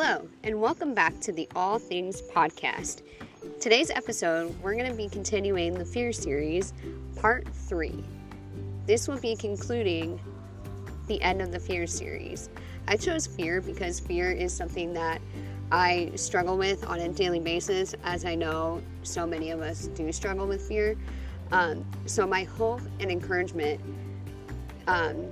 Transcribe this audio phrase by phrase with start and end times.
[0.00, 3.02] Hello, and welcome back to the All Things Podcast.
[3.60, 6.72] Today's episode, we're going to be continuing the Fear series,
[7.16, 8.04] Part 3.
[8.86, 10.20] This will be concluding
[11.08, 12.48] the end of the Fear series.
[12.86, 15.20] I chose fear because fear is something that
[15.72, 20.12] I struggle with on a daily basis, as I know so many of us do
[20.12, 20.96] struggle with fear.
[21.50, 23.80] Um, so, my hope and encouragement
[24.86, 25.26] um,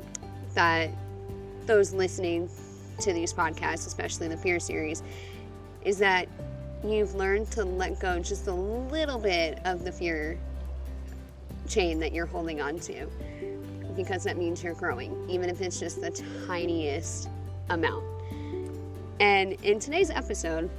[0.55, 0.91] that
[1.67, 2.49] those listening
[3.01, 5.03] to these podcasts, especially the Fear series,
[5.85, 6.29] is that
[6.85, 10.39] you've learned to let go just a little bit of the fear
[11.69, 13.07] chain that you're holding on to
[13.97, 16.11] because that means you're growing, even if it's just the
[16.47, 17.29] tiniest
[17.71, 18.05] amount.
[19.21, 20.71] And in today's episode,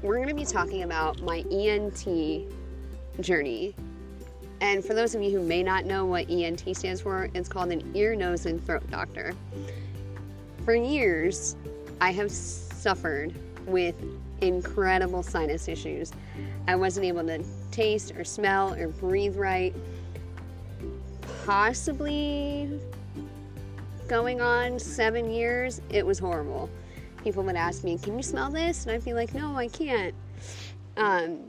[0.00, 2.06] we're going to be talking about my ENT
[3.20, 3.74] journey.
[4.60, 7.72] And for those of you who may not know what ENT stands for, it's called
[7.72, 9.34] an ear, nose, and throat doctor.
[10.64, 11.56] For years,
[12.00, 13.34] I have suffered
[13.66, 13.94] with
[14.40, 16.12] incredible sinus issues.
[16.68, 19.74] I wasn't able to taste or smell or breathe right.
[21.44, 22.80] Possibly
[24.06, 26.70] going on seven years, it was horrible.
[27.24, 28.84] People would ask me, Can you smell this?
[28.84, 30.14] And I'd be like, No, I can't.
[30.96, 31.40] Um,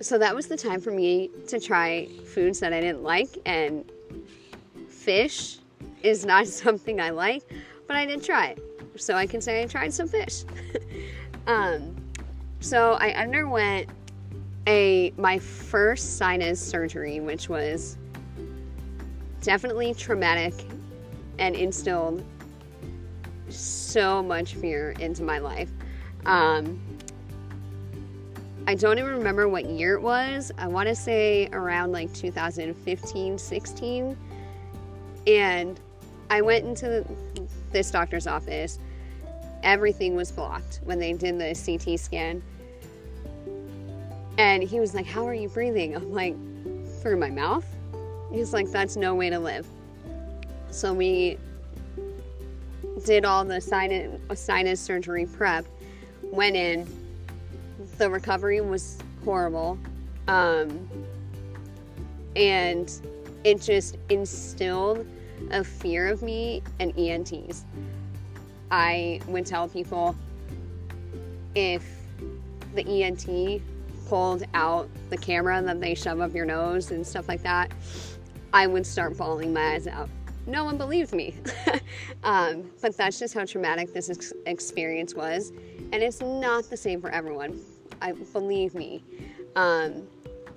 [0.00, 3.90] so that was the time for me to try foods that I didn't like, and
[4.88, 5.58] fish
[6.02, 7.42] is not something I like,
[7.92, 8.58] but I did try it.
[8.96, 10.44] So I can say I tried some fish.
[11.46, 11.94] um,
[12.60, 13.90] so I underwent
[14.66, 17.98] a my first sinus surgery, which was
[19.42, 20.54] definitely traumatic
[21.38, 22.24] and instilled
[23.50, 25.70] so much fear into my life.
[26.24, 26.80] Um,
[28.66, 30.50] I don't even remember what year it was.
[30.56, 34.16] I want to say around like 2015, 16.
[35.26, 35.80] And
[36.30, 37.04] I went into
[37.72, 38.78] this doctor's office.
[39.62, 42.42] Everything was blocked when they did the CT scan.
[44.38, 45.94] And he was like, How are you breathing?
[45.94, 46.34] I'm like,
[47.00, 47.66] Through my mouth?
[48.32, 49.66] He's like, That's no way to live.
[50.70, 51.38] So we
[53.04, 55.66] did all the sinus, sinus surgery prep,
[56.22, 56.88] went in.
[57.98, 59.78] The recovery was horrible.
[60.28, 60.88] Um,
[62.36, 62.90] and
[63.44, 65.06] it just instilled
[65.50, 67.64] a fear of me and ENTs.
[68.70, 70.16] I would tell people
[71.54, 71.84] if
[72.74, 73.62] the ENT
[74.08, 77.70] pulled out the camera that they shove up your nose and stuff like that,
[78.52, 80.08] I would start bawling my eyes out.
[80.46, 81.34] No one believed me.
[82.24, 85.52] um, but that's just how traumatic this ex- experience was.
[85.92, 87.60] And it's not the same for everyone.
[88.00, 89.04] I believe me.
[89.54, 90.06] Um,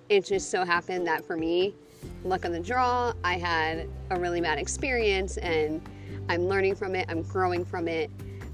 [0.10, 1.76] it just so happened that for me,
[2.24, 5.82] luck of the draw, I had a really bad experience and
[6.30, 8.10] I'm learning from it, I'm growing from it.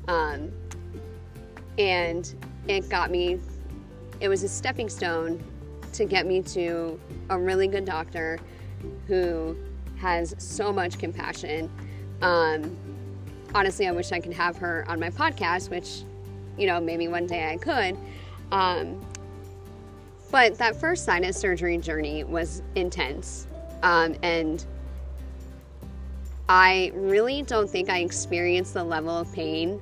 [0.07, 0.51] Um,
[1.77, 2.33] and
[2.67, 3.39] it got me,
[4.19, 5.43] it was a stepping stone
[5.93, 8.39] to get me to a really good doctor
[9.07, 9.55] who
[9.97, 11.69] has so much compassion.
[12.21, 12.75] Um,
[13.53, 16.03] honestly, I wish I could have her on my podcast, which,
[16.57, 17.97] you know, maybe one day I could.
[18.51, 18.99] Um,
[20.31, 23.47] but that first sinus surgery journey was intense.
[23.83, 24.65] Um, and
[26.47, 29.81] I really don't think I experienced the level of pain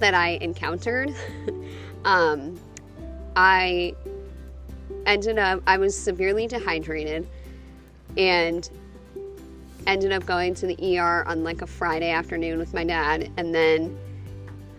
[0.00, 1.14] that I encountered.
[2.04, 2.58] um,
[3.36, 3.94] I
[5.04, 7.26] ended up, I was severely dehydrated
[8.16, 8.68] and
[9.86, 13.30] ended up going to the ER on like a Friday afternoon with my dad.
[13.36, 13.96] And then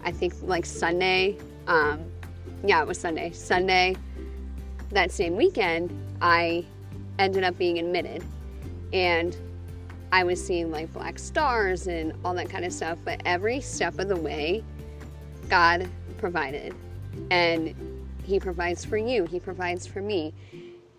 [0.04, 2.04] I think like Sunday, um,
[2.64, 3.32] yeah, it was Sunday.
[3.32, 3.96] Sunday,
[4.90, 6.66] that same weekend, I
[7.20, 8.24] ended up being admitted.
[8.94, 9.36] And
[10.12, 12.98] I was seeing like black stars and all that kind of stuff.
[13.04, 14.64] But every step of the way,
[15.50, 16.74] God provided.
[17.32, 17.76] And
[18.24, 20.34] He provides for you, He provides for me.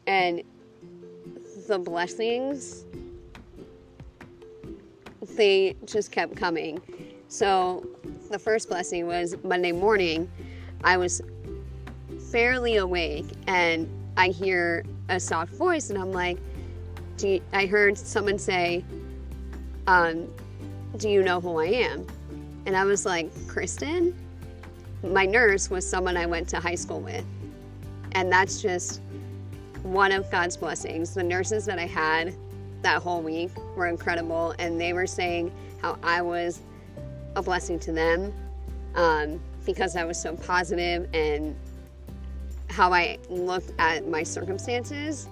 [0.07, 0.43] And
[1.67, 2.85] the blessings,
[5.37, 6.81] they just kept coming.
[7.29, 7.87] So
[8.31, 10.31] the first blessing was Monday morning.
[10.83, 11.21] I was
[12.31, 16.39] fairly awake and I hear a soft voice, and I'm like,
[17.21, 18.85] you, I heard someone say,
[19.87, 20.29] um,
[20.97, 22.07] Do you know who I am?
[22.67, 24.15] And I was like, Kristen?
[25.03, 27.25] My nurse was someone I went to high school with.
[28.13, 29.01] And that's just
[29.83, 31.15] one of God's blessings.
[31.15, 32.35] The nurses that I had
[32.83, 36.61] that whole week were incredible, and they were saying how I was
[37.37, 38.33] a blessing to them
[38.97, 41.55] um, because I was so positive and
[42.79, 45.29] how I looked at my circumstances.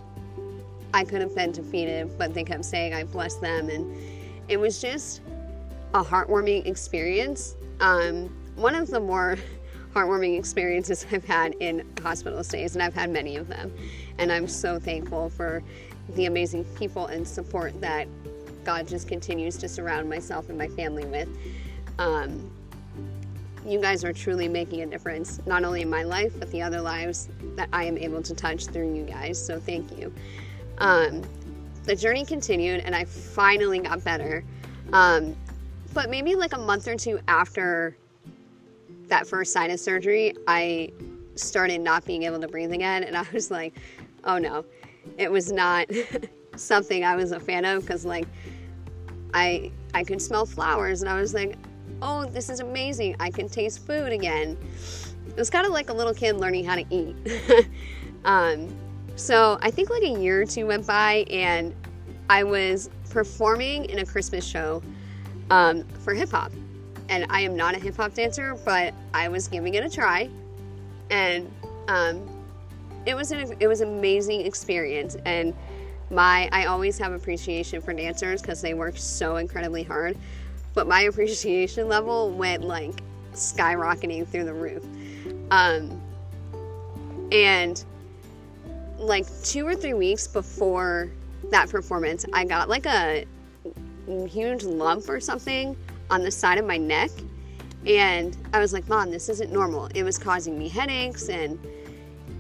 [0.93, 3.97] I could have been defeated, but they kept saying I blessed them, and
[4.49, 5.21] it was just
[5.95, 7.55] a heartwarming experience.
[7.79, 9.37] Um, one of the more
[9.95, 13.73] heartwarming experiences I've had in hospital stays, and I've had many of them.
[14.19, 15.63] And I'm so thankful for
[16.17, 18.09] the amazing people and support that
[18.65, 21.29] God just continues to surround myself and my family with.
[22.01, 22.51] Um,
[23.67, 26.81] you guys are truly making a difference, not only in my life, but the other
[26.81, 29.45] lives that I am able to touch through you guys.
[29.45, 30.15] So thank you.
[30.79, 31.23] Um,
[31.85, 34.45] the journey continued, and I finally got better.
[34.93, 35.37] Um,
[35.95, 37.97] but maybe like a month or two after
[39.09, 40.93] that first sinus surgery, I
[41.35, 43.75] started not being able to breathe again, and I was like,
[44.25, 44.65] oh no,
[45.19, 45.91] it was not
[46.57, 48.27] something I was a fan of because like
[49.35, 51.57] I I could smell flowers, and I was like,
[52.03, 53.17] oh, this is amazing.
[53.21, 54.57] I can taste food again.
[55.29, 57.17] It was kind of like a little kid learning how to eat.
[58.25, 58.69] um,
[59.17, 61.75] so I think like a year or two went by, and
[62.29, 64.83] I was performing in a Christmas show
[65.51, 66.53] um, for hip hop.
[67.09, 70.29] And I am not a hip hop dancer, but I was giving it a try,
[71.11, 71.51] and
[71.87, 72.29] um,
[73.07, 75.17] it was an it was amazing experience.
[75.25, 75.55] And
[76.11, 80.19] my I always have appreciation for dancers because they work so incredibly hard
[80.77, 83.03] but my appreciation level went like
[83.33, 84.85] skyrocketing through the roof.
[85.51, 86.01] Um,
[87.33, 87.83] and
[88.99, 91.11] like two or three weeks before
[91.51, 93.25] that performance, I got like a
[94.29, 95.75] huge lump or something
[96.11, 97.11] on the side of my neck.
[97.87, 99.89] And I was like, Mom, this isn't normal.
[99.95, 101.59] It was causing me headaches, and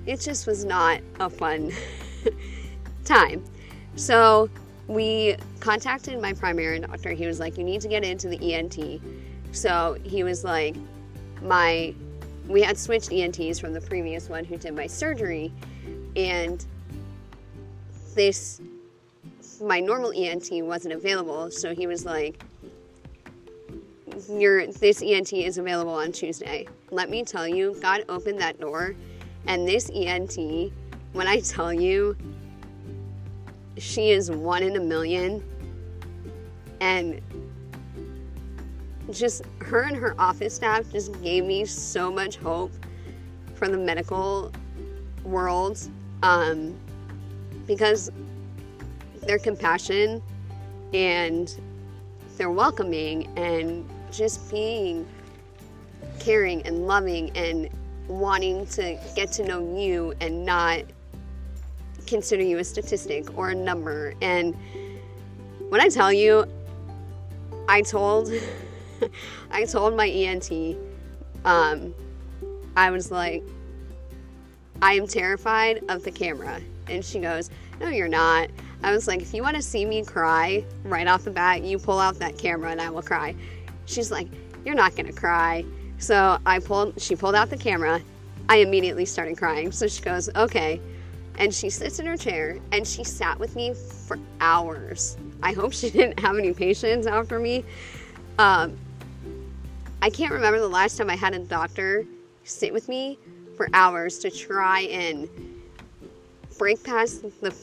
[0.04, 1.72] it just was not a fun
[3.04, 3.44] time.
[3.94, 4.50] So
[4.88, 7.10] we contacted my primary doctor.
[7.10, 9.00] He was like, You need to get into the ENT.
[9.52, 10.76] So he was like,
[11.42, 11.94] My,
[12.48, 15.52] we had switched ENTs from the previous one who did my surgery.
[16.14, 16.64] And
[18.14, 18.60] this,
[19.60, 21.50] my normal ENT wasn't available.
[21.50, 22.42] So he was like,
[24.28, 26.66] your this ENT is available on Tuesday.
[26.90, 28.94] Let me tell you, God opened that door,
[29.46, 30.72] and this ENT,
[31.12, 32.16] when I tell you,
[33.78, 35.42] she is one in a million.
[36.80, 37.20] And
[39.10, 42.72] just her and her office staff just gave me so much hope
[43.54, 44.52] for the medical
[45.24, 45.78] world
[46.22, 46.74] um,
[47.66, 48.10] because
[49.22, 50.22] their compassion
[50.92, 51.58] and
[52.36, 55.06] their welcoming and just being
[56.18, 57.68] caring and loving and
[58.08, 60.82] wanting to get to know you and not
[62.06, 64.14] consider you a statistic or a number.
[64.20, 64.56] And
[65.68, 66.46] when I tell you,
[67.68, 68.32] I told
[69.50, 70.76] I told my ENT,
[71.44, 71.94] um,
[72.76, 73.42] I was like,
[74.82, 76.60] I am terrified of the camera.
[76.88, 77.50] And she goes,
[77.80, 78.50] No, you're not.
[78.82, 81.78] I was like, if you want to see me cry right off the bat, you
[81.78, 83.34] pull out that camera and I will cry.
[83.86, 84.28] She's like,
[84.64, 85.64] You're not gonna cry.
[85.98, 88.00] So I pulled she pulled out the camera.
[88.48, 89.72] I immediately started crying.
[89.72, 90.80] So she goes, Okay
[91.38, 95.16] and she sits in her chair and she sat with me for hours.
[95.42, 97.64] I hope she didn't have any patients after me.
[98.38, 98.76] Um,
[100.02, 102.06] I can't remember the last time I had a doctor
[102.44, 103.18] sit with me
[103.56, 105.28] for hours to try and
[106.58, 107.54] break past the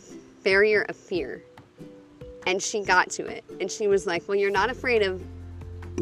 [0.43, 1.43] barrier of fear.
[2.45, 3.43] And she got to it.
[3.61, 5.23] And she was like, Well, you're not afraid of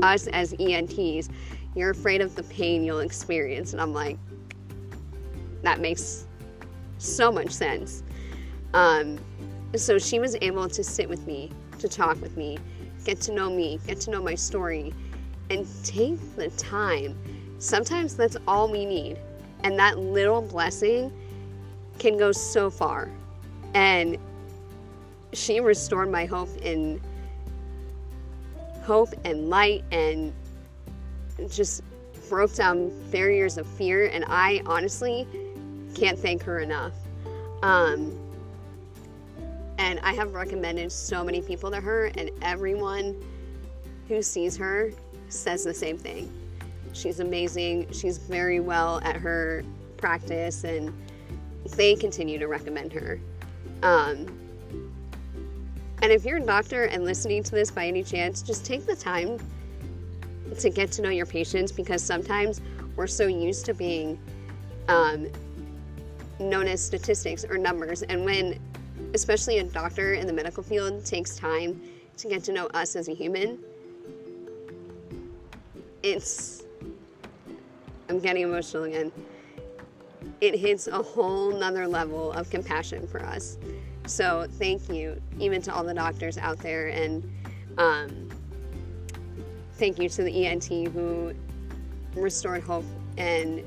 [0.01, 1.29] us as ENTs,
[1.75, 3.74] you're afraid of the pain you'll experience.
[3.74, 4.17] And I'm like,
[5.62, 6.25] That makes
[7.01, 8.03] so much sense.
[8.74, 9.20] Um,
[9.75, 12.58] so she was able to sit with me, to talk with me,
[13.03, 14.93] get to know me, get to know my story,
[15.50, 17.17] and take the time.
[17.60, 19.20] Sometimes that's all we need.
[19.63, 21.12] And that little blessing
[22.00, 23.10] can go so far.
[23.74, 24.17] And
[25.34, 27.00] she restored my hope in
[28.84, 30.34] hope and light and
[31.50, 31.84] just
[32.29, 34.08] broke down barriers of fear.
[34.08, 35.27] And I honestly
[35.95, 36.93] can't thank her enough.
[37.63, 38.17] Um,
[39.77, 43.15] and I have recommended so many people to her, and everyone
[44.07, 44.91] who sees her
[45.29, 46.31] says the same thing.
[46.93, 47.91] She's amazing.
[47.91, 49.63] She's very well at her
[49.98, 50.93] practice, and
[51.75, 53.19] they continue to recommend her.
[53.83, 54.27] Um,
[56.01, 58.95] and if you're a doctor and listening to this by any chance, just take the
[58.95, 59.39] time
[60.60, 62.60] to get to know your patients because sometimes
[62.95, 64.19] we're so used to being
[64.88, 65.27] um,
[66.41, 68.01] known as statistics or numbers.
[68.03, 68.60] And when,
[69.13, 71.81] especially a doctor in the medical field, takes time
[72.17, 73.60] to get to know us as a human,
[76.03, 76.63] it's.
[78.10, 79.12] I'm getting emotional again.
[80.41, 83.57] It hits a whole nother level of compassion for us.
[84.07, 87.24] So, thank you, even to all the doctors out there, and
[87.77, 88.29] um,
[89.75, 91.33] thank you to the ENT who
[92.15, 92.86] restored hope
[93.17, 93.63] and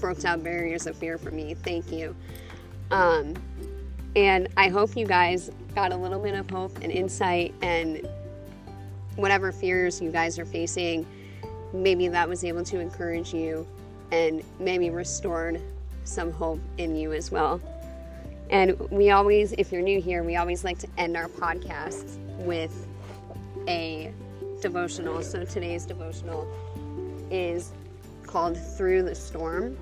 [0.00, 1.54] broke down barriers of fear for me.
[1.54, 2.14] Thank you.
[2.90, 3.34] Um,
[4.16, 8.08] and I hope you guys got a little bit of hope and insight and
[9.16, 11.06] whatever fears you guys are facing,
[11.72, 13.66] maybe that was able to encourage you
[14.10, 15.60] and maybe restored
[16.04, 17.60] some hope in you as well.
[18.50, 22.88] And we always, if you're new here, we always like to end our podcasts with
[23.68, 24.12] a
[24.60, 25.22] devotional.
[25.22, 26.48] So today's devotional
[27.30, 27.72] is
[28.26, 29.76] called Through the Storm.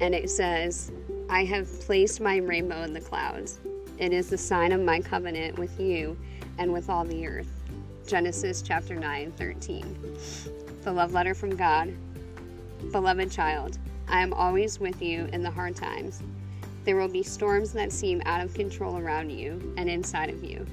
[0.00, 0.90] And it says,
[1.28, 3.58] I have placed my rainbow in the clouds.
[3.98, 6.16] It is the sign of my covenant with you
[6.58, 7.48] and with all the earth.
[8.06, 10.16] Genesis chapter 9, 13.
[10.82, 11.94] The love letter from God.
[12.90, 13.78] Beloved child,
[14.08, 16.22] I am always with you in the hard times.
[16.84, 20.66] There will be storms that seem out of control around you and inside of you.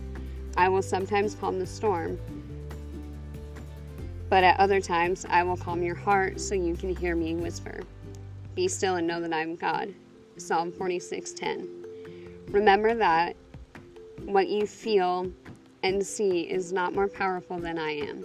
[0.57, 2.19] I will sometimes calm the storm,
[4.27, 7.81] but at other times I will calm your heart so you can hear me whisper.
[8.59, 9.93] Be still and know that I am God.
[10.35, 11.65] Psalm 46:10.
[12.51, 13.37] Remember that
[14.25, 15.31] what you feel
[15.81, 18.21] and see is not more powerful than I am.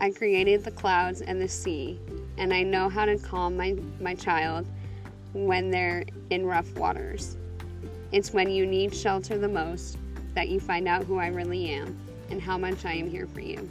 [0.00, 2.00] I created the clouds and the sea,
[2.38, 4.66] and I know how to calm my, my child
[5.34, 7.36] when they're in rough waters.
[8.10, 9.98] It's when you need shelter the most
[10.32, 11.94] that you find out who I really am
[12.30, 13.70] and how much I am here for you.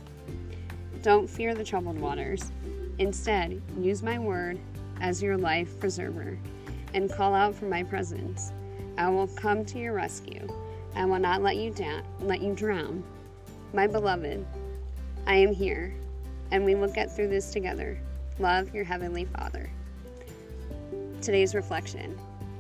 [1.01, 2.51] Don't fear the troubled waters.
[3.00, 4.60] Instead, use my word
[5.01, 6.38] as your life preserver
[6.94, 8.51] and call out for my presence.
[8.98, 10.48] I will come to your rescue.
[10.96, 13.04] I will not let you down, let you drown.
[13.74, 14.46] My beloved,
[15.27, 15.94] I am here,
[16.51, 18.00] and we will get through this together.
[18.39, 19.70] Love your heavenly Father.
[21.22, 22.18] Today's reflection.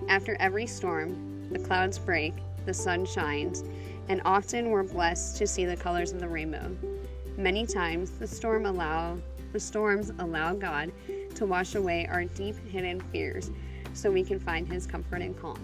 [0.09, 2.33] After every storm, the clouds break,
[2.65, 3.63] the sun shines,
[4.09, 6.75] and often we're blessed to see the colors of the rainbow.
[7.37, 9.17] Many times the storm allow
[9.53, 10.91] the storms allow God
[11.37, 13.51] to wash away our deep hidden fears
[13.93, 15.59] so we can find his comfort and calm.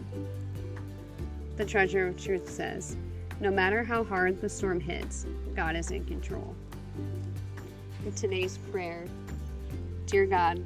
[1.58, 2.96] The treasure of truth says,
[3.40, 5.26] no matter how hard the storm hits,
[5.56, 6.56] God is in control.
[8.06, 9.06] In today's prayer,
[10.06, 10.64] Dear God,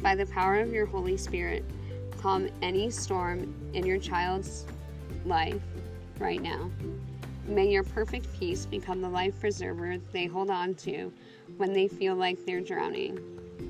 [0.00, 1.64] by the power of your Holy Spirit,
[2.18, 4.64] calm any storm in your child's
[5.26, 5.60] life
[6.18, 6.70] right now.
[7.46, 11.12] May your perfect peace become the life preserver they hold on to
[11.56, 13.18] when they feel like they're drowning.